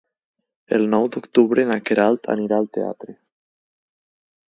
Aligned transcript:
El 0.77 0.85
nou 0.93 1.05
d'octubre 1.17 1.67
na 1.73 1.79
Queralt 1.91 2.33
anirà 2.37 2.61
al 2.63 2.69
teatre. 2.79 3.19